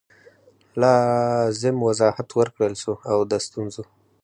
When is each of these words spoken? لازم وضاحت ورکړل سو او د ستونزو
لازم 0.81 1.75
وضاحت 1.87 2.29
ورکړل 2.39 2.73
سو 2.83 2.93
او 3.11 3.17
د 3.31 3.33
ستونزو 3.45 3.83